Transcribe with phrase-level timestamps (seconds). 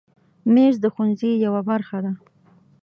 [0.53, 2.11] مېز د ښوونځي یوه برخه ده.